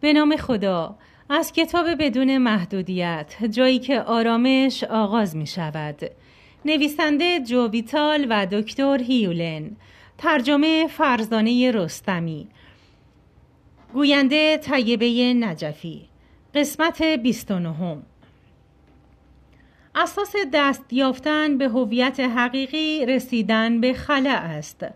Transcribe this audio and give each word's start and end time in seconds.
به 0.00 0.12
نام 0.12 0.36
خدا 0.36 0.96
از 1.28 1.52
کتاب 1.52 1.86
بدون 1.98 2.38
محدودیت 2.38 3.34
جایی 3.50 3.78
که 3.78 4.00
آرامش 4.00 4.84
آغاز 4.84 5.36
می 5.36 5.46
شود. 5.46 6.10
نویسنده 6.64 7.40
جوویتال 7.40 8.26
و 8.30 8.46
دکتر 8.46 9.02
هیولن 9.02 9.70
ترجمه 10.18 10.86
فرزانه 10.86 11.70
رستمی. 11.70 12.48
گوینده 13.92 14.56
طیبه 14.56 15.34
نجفی. 15.34 16.08
قسمت 16.54 17.02
29 17.02 17.98
اساس 19.94 20.34
دست 20.52 20.92
یافتن 20.92 21.58
به 21.58 21.68
هویت 21.68 22.20
حقیقی 22.20 23.06
رسیدن 23.06 23.80
به 23.80 23.92
خلع 23.92 24.40
است. 24.44 24.86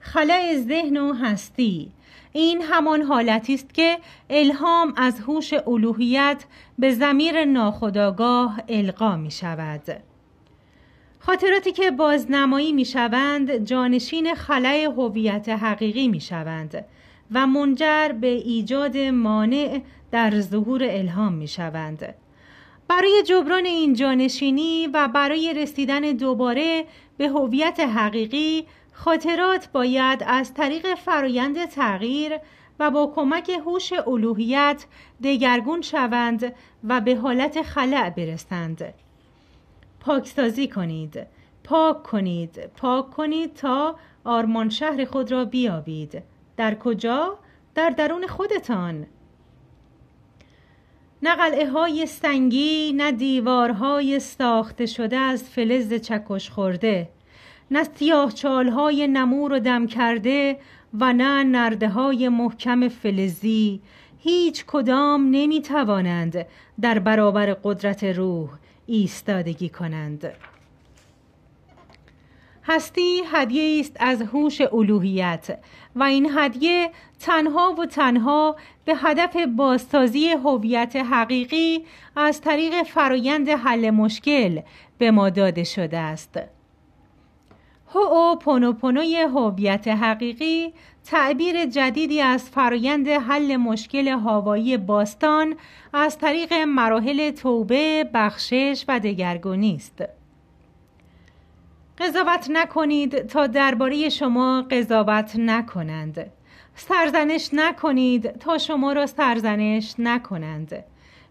خلع 0.00 0.56
ذهن 0.56 0.96
و 0.96 1.12
هستی. 1.12 1.90
این 2.36 2.62
همان 2.62 3.02
حالتی 3.02 3.54
است 3.54 3.74
که 3.74 3.98
الهام 4.30 4.94
از 4.96 5.20
هوش 5.20 5.52
الوهیت 5.52 6.44
به 6.78 6.94
زمیر 6.94 7.44
ناخودآگاه 7.44 8.60
القا 8.68 9.16
می 9.16 9.30
شود. 9.30 9.82
خاطراتی 11.18 11.72
که 11.72 11.90
بازنمایی 11.90 12.72
می 12.72 12.84
شوند 12.84 13.56
جانشین 13.56 14.34
خلای 14.34 14.84
هویت 14.84 15.48
حقیقی 15.48 16.08
می 16.08 16.20
شوند 16.20 16.84
و 17.32 17.46
منجر 17.46 18.08
به 18.08 18.26
ایجاد 18.26 18.96
مانع 18.96 19.82
در 20.10 20.40
ظهور 20.40 20.84
الهام 20.84 21.32
می 21.32 21.48
شوند. 21.48 22.14
برای 22.88 23.22
جبران 23.26 23.64
این 23.64 23.94
جانشینی 23.94 24.86
و 24.86 25.08
برای 25.08 25.54
رسیدن 25.54 26.00
دوباره 26.00 26.84
به 27.16 27.28
هویت 27.28 27.80
حقیقی 27.80 28.66
خاطرات 28.94 29.68
باید 29.72 30.24
از 30.26 30.54
طریق 30.54 30.94
فرایند 30.94 31.64
تغییر 31.64 32.38
و 32.80 32.90
با 32.90 33.12
کمک 33.16 33.50
هوش 33.50 33.92
الوهیت 33.92 34.86
دگرگون 35.24 35.82
شوند 35.82 36.54
و 36.84 37.00
به 37.00 37.16
حالت 37.16 37.62
خلع 37.62 38.10
برسند. 38.10 38.94
پاکسازی 40.00 40.68
کنید. 40.68 41.26
پاک 41.64 42.02
کنید. 42.02 42.66
پاک 42.66 43.10
کنید 43.10 43.54
تا 43.54 43.96
آرمان 44.24 44.68
شهر 44.68 45.04
خود 45.04 45.32
را 45.32 45.44
بیابید. 45.44 46.22
در 46.56 46.74
کجا؟ 46.74 47.38
در 47.74 47.90
درون 47.90 48.26
خودتان. 48.26 49.06
نه 51.22 51.36
قلعه 51.36 51.70
های 51.70 52.06
سنگی 52.06 52.92
نه 52.96 53.12
دیوارهای 53.12 54.20
ساخته 54.20 54.86
شده 54.86 55.16
از 55.16 55.50
فلز 55.50 55.94
چکش 55.94 56.50
خورده. 56.50 57.08
نه 57.74 57.84
سیاه 57.84 58.32
چالهای 58.32 59.06
نمور 59.06 59.52
و 59.52 59.58
دم 59.58 59.86
کرده 59.86 60.58
و 61.00 61.12
نه 61.12 61.44
نرده 61.44 61.88
های 61.88 62.28
محکم 62.28 62.88
فلزی. 62.88 63.80
هیچ 64.18 64.64
کدام 64.66 65.28
نمی 65.30 65.62
توانند 65.62 66.46
در 66.80 66.98
برابر 66.98 67.54
قدرت 67.64 68.04
روح 68.04 68.48
ایستادگی 68.86 69.68
کنند. 69.68 70.32
هستی 72.64 73.22
هدیه 73.32 73.80
است 73.80 73.96
از 74.00 74.22
هوش 74.22 74.60
الوهیت 74.60 75.58
و 75.96 76.02
این 76.02 76.30
هدیه 76.34 76.90
تنها 77.20 77.74
و 77.78 77.86
تنها 77.86 78.56
به 78.84 78.96
هدف 78.96 79.36
بازسازی 79.56 80.28
هویت 80.28 80.96
حقیقی 80.96 81.84
از 82.16 82.40
طریق 82.40 82.82
فرایند 82.82 83.48
حل 83.48 83.90
مشکل 83.90 84.60
به 84.98 85.10
ما 85.10 85.30
داده 85.30 85.64
شده 85.64 85.98
است. 85.98 86.53
هو 87.94 88.36
پونوپونوی 88.36 89.16
هویت 89.16 89.88
حقیقی 89.88 90.72
تعبیر 91.04 91.66
جدیدی 91.66 92.20
از 92.20 92.50
فرایند 92.50 93.08
حل 93.08 93.56
مشکل 93.56 94.08
هوایی 94.08 94.76
باستان 94.76 95.56
از 95.92 96.18
طریق 96.18 96.52
مراحل 96.52 97.30
توبه، 97.30 98.10
بخشش 98.14 98.84
و 98.88 99.00
دگرگونی 99.00 99.74
است. 99.74 100.04
قضاوت 101.98 102.46
نکنید 102.50 103.26
تا 103.26 103.46
درباره 103.46 104.08
شما 104.08 104.62
قضاوت 104.70 105.36
نکنند. 105.36 106.30
سرزنش 106.74 107.50
نکنید 107.52 108.38
تا 108.38 108.58
شما 108.58 108.92
را 108.92 109.06
سرزنش 109.06 109.94
نکنند. 109.98 110.84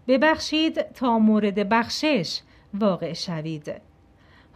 ببخشید 0.08 0.92
تا 0.92 1.20
مورد 1.20 1.70
بخشش 1.70 2.40
واقع 2.74 3.14
شوید. 3.14 3.72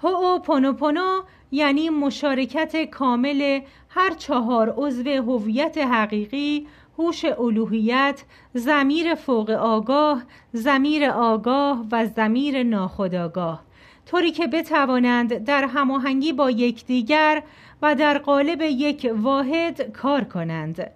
هو 0.04 0.40
پونوپونو 0.40 1.22
یعنی 1.52 1.90
مشارکت 1.90 2.86
کامل 2.86 3.62
هر 3.90 4.14
چهار 4.14 4.74
عضو 4.78 5.10
هویت 5.10 5.78
حقیقی 5.78 6.68
هوش 6.98 7.26
الوهیت 7.26 8.24
زمیر 8.54 9.16
فوق 9.16 9.50
آگاه 9.50 10.24
زمیر 10.54 11.10
آگاه 11.10 11.86
و 11.92 12.06
زمیر 12.06 12.64
ناخودآگاه. 12.64 13.64
طوری 14.06 14.32
که 14.32 14.48
بتوانند 14.48 15.38
در 15.38 15.66
هماهنگی 15.66 16.34
با 16.34 16.52
یکدیگر 16.52 17.44
و 17.82 17.96
در 17.96 18.18
قالب 18.18 18.62
یک 18.62 19.12
واحد 19.16 19.82
کار 19.82 20.24
کنند. 20.24 20.92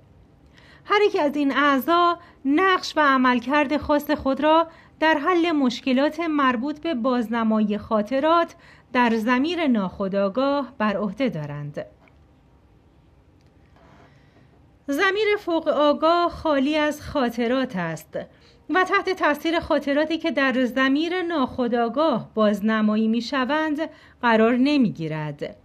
هر 0.85 1.01
یک 1.07 1.17
از 1.21 1.35
این 1.35 1.51
اعضا 1.57 2.17
نقش 2.45 2.93
و 2.97 2.99
عملکرد 2.99 3.77
خاص 3.77 4.11
خود 4.11 4.41
را 4.41 4.67
در 4.99 5.17
حل 5.17 5.51
مشکلات 5.51 6.19
مربوط 6.19 6.79
به 6.79 6.93
بازنمایی 6.93 7.77
خاطرات 7.77 8.55
در 8.93 9.15
زمیر 9.15 9.67
ناخودآگاه 9.67 10.73
بر 10.77 10.97
عهده 10.97 11.29
دارند 11.29 11.85
زمیر 14.87 15.35
فوق 15.39 15.67
آگاه 15.67 16.29
خالی 16.29 16.77
از 16.77 17.01
خاطرات 17.01 17.75
است 17.75 18.19
و 18.69 18.83
تحت 18.83 19.09
تاثیر 19.09 19.59
خاطراتی 19.59 20.17
که 20.17 20.31
در 20.31 20.65
زمیر 20.65 21.21
ناخودآگاه 21.21 22.29
بازنمایی 22.33 23.07
می 23.07 23.21
شوند 23.21 23.89
قرار 24.21 24.57
نمی 24.57 24.91
گیرد. 24.91 25.55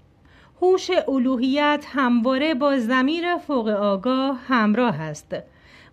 هوش 0.62 0.91
الوهیت 1.08 1.84
همواره 1.88 2.54
با 2.54 2.78
زمیر 2.78 3.37
فوق 3.37 3.69
آگاه 3.69 4.41
همراه 4.48 5.00
است. 5.00 5.37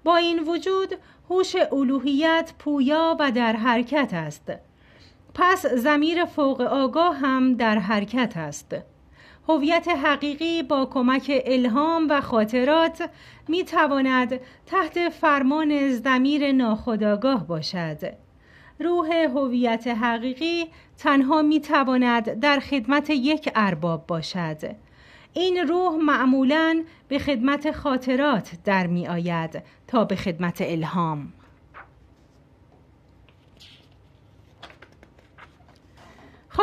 با 0.04 0.18
این 0.18 0.40
وجود 0.40 0.94
هوش 1.30 1.56
الوهیت 1.72 2.54
پویا 2.60 3.18
و 3.20 3.32
در 3.32 3.54
حرکت 3.54 4.14
است. 4.14 4.52
پس 5.34 5.66
زمیر 5.66 6.26
فوق 6.26 6.62
آگاه 6.62 7.16
هم 7.16 7.54
در 7.54 7.80
حرکت 7.80 8.38
است. 8.38 8.76
هویت 9.50 9.88
حقیقی 9.88 10.64
با 10.64 10.86
کمک 10.86 11.42
الهام 11.46 12.08
و 12.10 12.22
خاطرات 12.22 13.10
می 13.48 13.64
تواند 13.64 14.40
تحت 14.66 15.10
فرمان 15.10 15.90
زمیر 15.90 16.52
ناخودآگاه 16.52 17.48
باشد. 17.48 17.98
روح 18.80 19.14
هویت 19.14 19.88
حقیقی 19.88 20.68
تنها 20.98 21.42
می 21.42 21.62
تواند 21.62 22.40
در 22.40 22.60
خدمت 22.60 23.10
یک 23.10 23.52
ارباب 23.56 24.08
باشد. 24.08 24.76
این 25.34 25.58
روح 25.58 25.96
معمولا 25.96 26.84
به 27.08 27.20
خدمت 27.20 27.72
خاطرات 27.72 28.52
در 28.66 28.88
می 28.88 29.08
آید 29.08 29.64
تا 29.88 30.06
به 30.06 30.16
خدمت 30.16 30.62
الهام. 30.62 31.34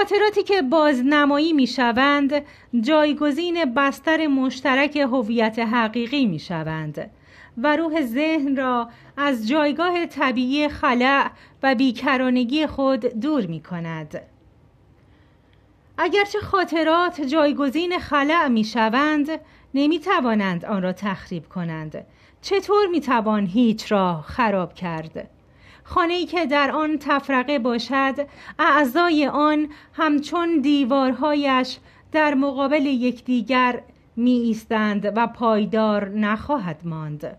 خاطراتی 0.01 0.43
که 0.43 0.63
بازنمایی 0.63 1.53
می 1.53 1.67
شوند 1.67 2.43
جایگزین 2.81 3.75
بستر 3.75 4.27
مشترک 4.27 4.97
هویت 4.97 5.59
حقیقی 5.59 6.27
می 6.27 6.39
شوند 6.39 7.11
و 7.59 7.77
روح 7.77 8.03
ذهن 8.03 8.57
را 8.57 8.89
از 9.17 9.49
جایگاه 9.49 10.07
طبیعی 10.07 10.69
خلع 10.69 11.31
و 11.63 11.75
بیکرانگی 11.75 12.67
خود 12.67 13.01
دور 13.01 13.47
می 13.47 13.61
کند. 13.61 14.21
اگرچه 15.99 16.41
خاطرات 16.41 17.21
جایگزین 17.21 17.99
خلع 17.99 18.49
می 18.49 18.65
شوند 18.65 19.29
نمی 19.75 19.99
توانند 19.99 20.65
آن 20.65 20.83
را 20.83 20.93
تخریب 20.93 21.49
کنند 21.49 22.07
چطور 22.43 22.87
می 22.87 23.01
توان 23.01 23.47
هیچ 23.47 23.93
را 23.93 24.23
خراب 24.23 24.75
کرد؟ 24.75 25.31
خانه 25.91 26.27
که 26.27 26.47
در 26.47 26.71
آن 26.71 26.99
تفرقه 26.99 27.59
باشد 27.59 28.15
اعضای 28.59 29.27
آن 29.27 29.69
همچون 29.95 30.61
دیوارهایش 30.61 31.79
در 32.13 32.35
مقابل 32.35 32.87
یکدیگر 32.87 33.83
می 34.17 34.31
ایستند 34.31 35.13
و 35.17 35.27
پایدار 35.27 36.09
نخواهد 36.09 36.81
ماند. 36.85 37.37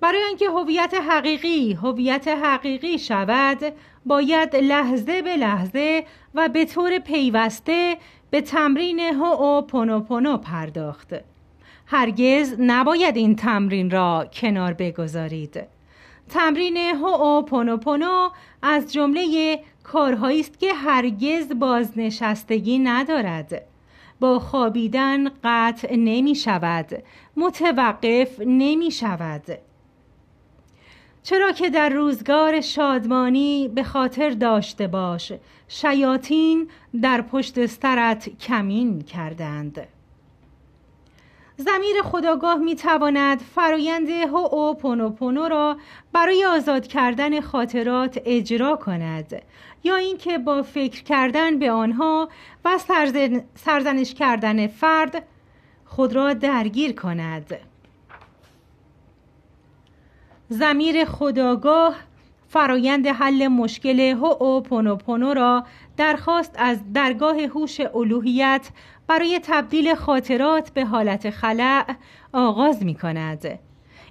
برای 0.00 0.22
اینکه 0.28 0.50
هویت 0.50 0.94
حقیقی 0.94 1.72
هویت 1.72 2.28
حقیقی 2.28 2.98
شود 2.98 3.72
باید 4.06 4.56
لحظه 4.56 5.22
به 5.22 5.36
لحظه 5.36 6.04
و 6.34 6.48
به 6.48 6.64
طور 6.64 6.98
پیوسته 6.98 7.96
به 8.30 8.40
تمرین 8.40 9.00
هو 9.00 9.62
پونو 10.00 10.36
پرداخت. 10.36 11.14
هرگز 11.92 12.54
نباید 12.58 13.16
این 13.16 13.36
تمرین 13.36 13.90
را 13.90 14.28
کنار 14.32 14.72
بگذارید. 14.72 15.62
تمرین 16.28 16.76
هو 16.76 17.42
پونو 17.76 18.30
از 18.62 18.92
جمله 18.92 19.58
کارهایی 19.82 20.40
است 20.40 20.58
که 20.58 20.74
هرگز 20.74 21.48
بازنشستگی 21.58 22.78
ندارد. 22.78 23.62
با 24.20 24.38
خوابیدن 24.38 25.28
قطع 25.44 25.96
نمی 25.96 26.34
شود 26.34 27.02
متوقف 27.36 28.40
نمی 28.40 28.90
شود. 28.90 29.44
چرا 31.22 31.52
که 31.52 31.70
در 31.70 31.88
روزگار 31.88 32.60
شادمانی 32.60 33.68
به 33.74 33.82
خاطر 33.82 34.30
داشته 34.30 34.86
باش 34.86 35.32
شیاطین 35.68 36.68
در 37.02 37.20
پشت 37.22 37.66
سرت 37.66 38.38
کمین 38.38 39.02
کردند. 39.02 39.86
زمیر 41.60 42.02
خداگاه 42.02 42.58
می 42.58 42.76
تواند 42.76 43.40
فرایند 43.40 44.10
هو 44.10 44.74
پونو 45.10 45.48
را 45.48 45.76
برای 46.12 46.44
آزاد 46.44 46.86
کردن 46.86 47.40
خاطرات 47.40 48.20
اجرا 48.24 48.76
کند 48.76 49.42
یا 49.84 49.96
اینکه 49.96 50.38
با 50.38 50.62
فکر 50.62 51.02
کردن 51.02 51.58
به 51.58 51.70
آنها 51.70 52.28
و 52.64 52.78
سرزنش 53.54 54.14
کردن 54.14 54.66
فرد 54.66 55.22
خود 55.84 56.12
را 56.12 56.32
درگیر 56.32 56.92
کند. 56.92 57.54
زمیر 60.48 61.04
خداگاه 61.04 61.96
فرایند 62.50 63.06
حل 63.06 63.48
مشکل 63.48 64.00
هو 64.00 64.60
پونو 64.96 65.34
را 65.34 65.64
درخواست 65.96 66.54
از 66.58 66.92
درگاه 66.92 67.40
هوش 67.40 67.80
الوهیت 67.80 68.70
برای 69.06 69.40
تبدیل 69.42 69.94
خاطرات 69.94 70.70
به 70.70 70.84
حالت 70.84 71.30
خلع 71.30 71.84
آغاز 72.32 72.84
می 72.84 72.94
کند. 72.94 73.58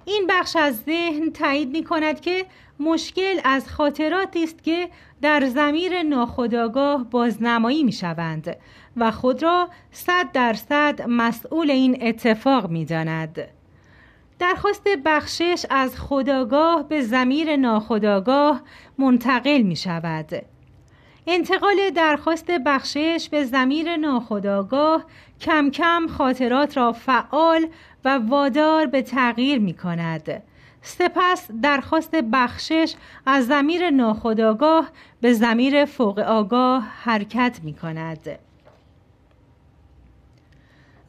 این 0.04 0.26
بخش 0.28 0.56
از 0.56 0.80
ذهن 0.80 1.30
تایید 1.30 1.70
می 1.70 1.84
کند 1.84 2.20
که 2.20 2.46
مشکل 2.80 3.40
از 3.44 3.68
خاطراتی 3.68 4.44
است 4.44 4.62
که 4.62 4.88
در 5.22 5.46
زمیر 5.46 6.02
ناخودآگاه 6.02 7.04
بازنمایی 7.04 7.82
می 7.82 7.92
شوند 7.92 8.56
و 8.96 9.10
خود 9.10 9.42
را 9.42 9.68
صد 9.90 10.32
درصد 10.32 11.02
مسئول 11.08 11.70
این 11.70 11.98
اتفاق 12.00 12.70
می 12.70 12.84
داند. 12.84 13.59
درخواست 14.40 14.88
بخشش 15.04 15.66
از 15.70 16.00
خداگاه 16.00 16.88
به 16.88 17.02
زمیر 17.02 17.56
ناخداگاه 17.56 18.62
منتقل 18.98 19.62
می 19.62 19.76
شود 19.76 20.30
انتقال 21.26 21.90
درخواست 21.94 22.50
بخشش 22.50 23.28
به 23.30 23.44
زمیر 23.44 23.96
ناخداگاه 23.96 25.04
کم 25.40 25.70
کم 25.70 26.06
خاطرات 26.06 26.76
را 26.76 26.92
فعال 26.92 27.66
و 28.04 28.18
وادار 28.18 28.86
به 28.86 29.02
تغییر 29.02 29.58
می 29.58 29.74
کند 29.74 30.42
سپس 30.82 31.50
درخواست 31.62 32.14
بخشش 32.14 32.94
از 33.26 33.46
زمیر 33.46 33.90
ناخداگاه 33.90 34.88
به 35.20 35.32
زمیر 35.32 35.84
فوق 35.84 36.18
آگاه 36.18 36.82
حرکت 37.02 37.60
می 37.62 37.74
کند 37.74 38.38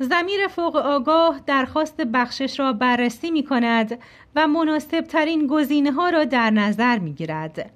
زمیر 0.01 0.47
فوق 0.47 0.75
آگاه 0.75 1.41
درخواست 1.45 2.01
بخشش 2.01 2.59
را 2.59 2.73
بررسی 2.73 3.31
می 3.31 3.43
کند 3.43 3.99
و 4.35 4.47
مناسب 4.47 5.01
ترین 5.01 5.47
گزینه 5.47 5.91
ها 5.91 6.09
را 6.09 6.25
در 6.25 6.49
نظر 6.49 6.99
می 6.99 7.13
گیرد. 7.13 7.71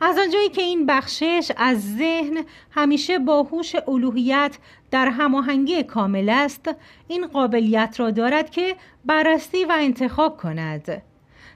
از 0.00 0.18
آنجایی 0.18 0.48
که 0.48 0.62
این 0.62 0.86
بخشش 0.86 1.52
از 1.56 1.96
ذهن 1.96 2.44
همیشه 2.70 3.18
با 3.18 3.42
هوش 3.42 3.72
الوهیت 3.88 4.58
در 4.90 5.08
هماهنگی 5.08 5.82
کامل 5.82 6.28
است 6.28 6.74
این 7.08 7.26
قابلیت 7.26 7.94
را 7.98 8.10
دارد 8.10 8.50
که 8.50 8.76
بررسی 9.04 9.64
و 9.64 9.74
انتخاب 9.78 10.36
کند 10.36 11.02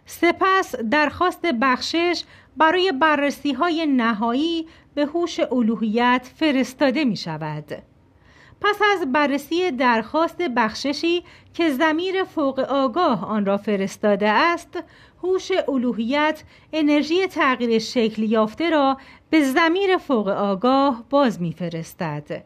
سپس 0.07 0.75
درخواست 0.91 1.47
بخشش 1.47 2.25
برای 2.57 2.93
بررسی 2.93 3.53
های 3.53 3.87
نهایی 3.87 4.67
به 4.95 5.07
هوش 5.07 5.41
الوهیت 5.41 6.31
فرستاده 6.37 7.05
می 7.05 7.17
شود 7.17 7.83
پس 8.61 8.79
از 8.93 9.13
بررسی 9.13 9.71
درخواست 9.71 10.43
بخششی 10.43 11.23
که 11.55 11.71
زمیر 11.71 12.25
فوق 12.25 12.59
آگاه 12.59 13.25
آن 13.25 13.47
را 13.47 13.57
فرستاده 13.57 14.29
است 14.29 14.79
هوش 15.23 15.51
الوهیت 15.69 16.43
انرژی 16.73 17.27
تغییر 17.27 17.79
شکل 17.79 18.23
یافته 18.23 18.71
را 18.71 18.97
به 19.31 19.43
زمیر 19.43 19.97
فوق 19.97 20.29
آگاه 20.29 21.05
باز 21.11 21.41
میفرستد 21.41 22.45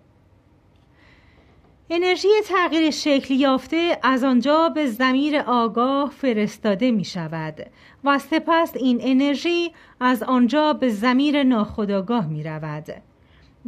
انرژی 1.90 2.28
تغییر 2.48 2.90
شکل 2.90 3.34
یافته 3.34 3.98
از 4.02 4.24
آنجا 4.24 4.68
به 4.68 4.86
زمیر 4.86 5.36
آگاه 5.36 6.10
فرستاده 6.10 6.90
می 6.90 7.04
شود 7.04 7.66
و 8.04 8.18
سپس 8.18 8.76
این 8.76 8.98
انرژی 9.02 9.72
از 10.00 10.22
آنجا 10.22 10.72
به 10.72 10.88
زمیر 10.88 11.42
ناخودآگاه 11.42 12.26
می 12.26 12.42
رود. 12.42 13.11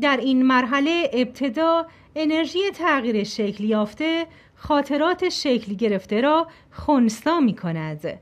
در 0.00 0.17
این 0.17 0.43
مرحله 0.43 1.11
ابتدا 1.12 1.87
انرژی 2.17 2.70
تغییر 2.75 3.25
شکل 3.25 3.64
یافته 3.64 4.26
خاطرات 4.55 5.29
شکل 5.29 5.75
گرفته 5.75 6.20
را 6.20 6.49
خونسا 6.70 7.41
می 7.41 7.55
کند 7.56 8.20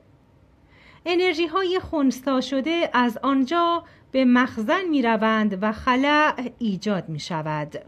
انرژی 1.07 1.47
های 1.47 1.81
خونسا 1.81 2.41
شده 2.41 2.91
از 2.93 3.19
آنجا 3.23 3.85
به 4.13 4.25
مخزن 4.25 4.85
می 4.91 5.03
روند 5.03 5.59
و 5.63 5.73
خلع 5.73 6.51
ایجاد 6.59 7.09
می 7.09 7.21
شود 7.21 7.79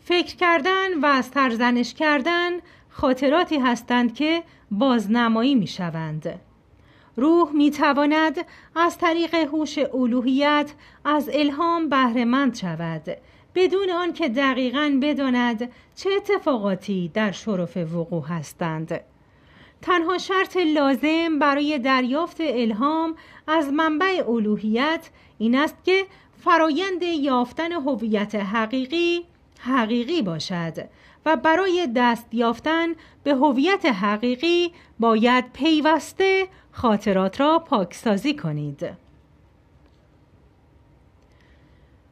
فکر 0.00 0.36
کردن 0.36 0.88
و 1.02 1.22
سرزنش 1.22 1.94
کردن 1.94 2.50
خاطراتی 2.88 3.58
هستند 3.58 4.14
که 4.14 4.42
بازنمایی 4.70 5.54
می 5.54 5.66
شوند 5.66 6.40
روح 7.16 7.52
می 7.52 7.70
تواند 7.70 8.46
از 8.74 8.98
طریق 8.98 9.34
هوش 9.34 9.78
الوهیت 9.78 10.72
از 11.04 11.30
الهام 11.32 11.88
بهرهمند 11.88 12.54
شود 12.54 13.16
بدون 13.54 13.90
آنکه 13.90 14.28
دقیقا 14.28 14.98
بداند 15.02 15.72
چه 15.94 16.10
اتفاقاتی 16.16 17.10
در 17.14 17.32
شرف 17.32 17.76
وقوع 17.76 18.24
هستند. 18.26 19.00
تنها 19.82 20.18
شرط 20.18 20.56
لازم 20.56 21.38
برای 21.38 21.78
دریافت 21.78 22.36
الهام 22.40 23.14
از 23.46 23.72
منبع 23.72 24.24
الوهیت 24.28 25.10
این 25.38 25.54
است 25.54 25.76
که 25.84 26.06
فرایند 26.44 27.02
یافتن 27.02 27.72
هویت 27.72 28.34
حقیقی 28.34 29.24
حقیقی 29.58 30.22
باشد 30.22 30.88
و 31.26 31.36
برای 31.36 31.88
دست 31.96 32.34
یافتن 32.34 32.86
به 33.22 33.34
هویت 33.34 33.86
حقیقی 33.86 34.72
باید 35.00 35.52
پیوسته 35.52 36.48
خاطرات 36.72 37.40
را 37.40 37.58
پاکسازی 37.58 38.34
کنید. 38.34 38.90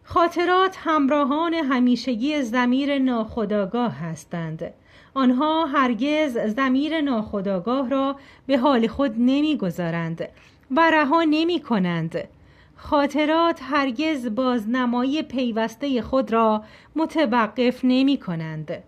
خاطرات 0.04 0.76
همراهان 0.78 1.54
همیشگی 1.54 2.42
زمیر 2.42 2.98
ناخداگاه 2.98 3.92
هستند 3.98 4.72
آنها 5.14 5.66
هرگز 5.66 6.38
زمیر 6.38 7.00
ناخداگاه 7.00 7.90
را 7.90 8.16
به 8.46 8.58
حال 8.58 8.86
خود 8.86 9.14
نمی‌گذارند 9.18 10.28
و 10.70 10.90
رها 10.90 11.22
نمی 11.22 11.60
کنند 11.60 12.28
خاطرات 12.76 13.60
هرگز 13.62 14.34
بازنمایی 14.34 15.22
پیوسته 15.22 16.02
خود 16.02 16.32
را 16.32 16.64
متوقف 16.96 17.80
نمی 17.84 18.16
کنند. 18.16 18.82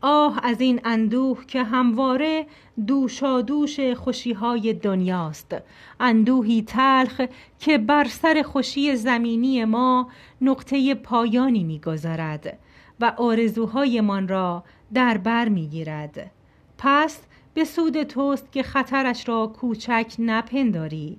آه 0.00 0.40
از 0.42 0.60
این 0.60 0.80
اندوه 0.84 1.44
که 1.46 1.62
همواره 1.62 2.46
دوشادوش 2.86 3.80
خوشیهای 3.80 4.72
دنیاست. 4.72 5.56
اندوهی 6.00 6.62
تلخ 6.62 7.20
که 7.58 7.78
بر 7.78 8.04
سر 8.04 8.42
خوشی 8.42 8.96
زمینی 8.96 9.64
ما 9.64 10.08
نقطه 10.40 10.94
پایانی 10.94 11.64
می‌گذارد 11.64 12.58
و 13.00 13.12
آرزوهایمان 13.16 14.28
را 14.28 14.64
در 14.94 15.18
بر 15.18 15.48
می‌گیرد 15.48 16.30
پس 16.78 17.20
به 17.54 17.64
سود 17.64 18.02
توست 18.02 18.52
که 18.52 18.62
خطرش 18.62 19.28
را 19.28 19.46
کوچک 19.46 20.14
نپنداری. 20.18 21.18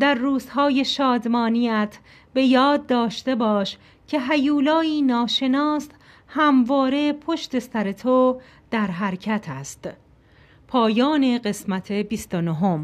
در 0.00 0.14
روزهای 0.14 0.84
شادمانیت 0.84 1.98
به 2.34 2.42
یاد 2.42 2.86
داشته 2.86 3.34
باش 3.34 3.78
که 4.06 4.20
هیولایی 4.20 5.02
ناشناس 5.02 5.88
همواره 6.28 7.12
پشت 7.12 7.58
سر 7.58 7.92
تو 7.92 8.40
در 8.70 8.86
حرکت 8.86 9.46
است. 9.48 9.88
پایان 10.68 11.38
قسمت 11.38 11.92
29 11.92 12.80